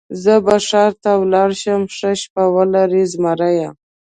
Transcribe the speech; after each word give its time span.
زه 0.23 0.33
به 0.45 0.55
ښار 0.67 0.91
ته 1.03 1.11
ولاړ 1.21 1.49
شم، 1.61 1.81
ښه 1.95 2.11
شپه 2.21 2.43
ولرئ 2.55 3.03
زمري. 3.13 3.57